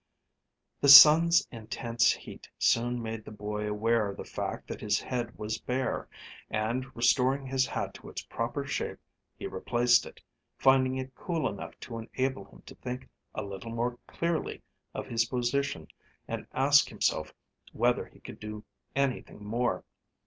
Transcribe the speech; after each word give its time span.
The 0.79 0.89
sun's 0.89 1.47
intense 1.51 2.11
heat 2.11 2.49
soon 2.57 3.03
made 3.03 3.23
the 3.23 3.29
boy 3.29 3.67
aware 3.69 4.09
of 4.09 4.17
the 4.17 4.23
fact 4.25 4.67
that 4.67 4.81
his 4.81 4.99
head 4.99 5.37
was 5.37 5.61
bare, 5.61 6.09
and 6.49 6.83
restoring 6.95 7.45
his 7.45 7.67
hat 7.67 7.93
to 7.93 8.09
its 8.09 8.23
proper 8.23 8.65
shape 8.65 8.97
he 9.37 9.45
replaced 9.45 10.07
it, 10.07 10.19
finding 10.57 10.97
it 10.97 11.13
cool 11.13 11.47
enough 11.47 11.79
to 11.81 11.99
enable 11.99 12.45
him 12.45 12.63
to 12.63 12.73
think 12.73 13.07
a 13.35 13.43
little 13.43 13.69
more 13.75 13.99
clearly 14.07 14.63
of 14.95 15.05
his 15.05 15.25
position 15.25 15.87
and 16.27 16.47
ask 16.51 16.89
himself 16.89 17.31
whether 17.71 18.07
he 18.07 18.19
could 18.19 18.39
do 18.39 18.63
anything 18.95 19.45
more. 19.45 19.83